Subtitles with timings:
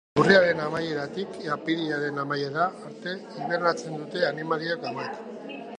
[0.19, 5.25] Urriaren amaieratik apirilaren amaierara arte hibernatzen dute animalia hauek.